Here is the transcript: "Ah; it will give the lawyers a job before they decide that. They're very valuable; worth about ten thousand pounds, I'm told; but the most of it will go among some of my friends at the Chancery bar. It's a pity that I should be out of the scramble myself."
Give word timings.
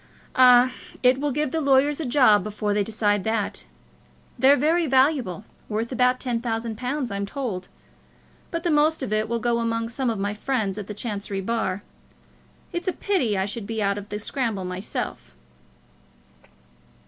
"Ah; 0.35 0.73
it 1.03 1.21
will 1.21 1.31
give 1.31 1.51
the 1.51 1.61
lawyers 1.61 1.99
a 1.99 2.07
job 2.07 2.43
before 2.43 2.73
they 2.73 2.83
decide 2.83 3.23
that. 3.23 3.65
They're 4.39 4.55
very 4.57 4.87
valuable; 4.87 5.45
worth 5.69 5.91
about 5.91 6.19
ten 6.19 6.41
thousand 6.41 6.75
pounds, 6.75 7.11
I'm 7.11 7.27
told; 7.27 7.67
but 8.49 8.63
the 8.63 8.71
most 8.71 9.03
of 9.03 9.13
it 9.13 9.29
will 9.29 9.37
go 9.37 9.59
among 9.59 9.89
some 9.89 10.09
of 10.09 10.17
my 10.17 10.33
friends 10.33 10.79
at 10.79 10.87
the 10.87 10.95
Chancery 10.95 11.39
bar. 11.41 11.83
It's 12.73 12.87
a 12.87 12.93
pity 12.93 13.33
that 13.35 13.43
I 13.43 13.45
should 13.45 13.67
be 13.67 13.79
out 13.83 13.99
of 13.99 14.09
the 14.09 14.17
scramble 14.17 14.65
myself." 14.65 15.35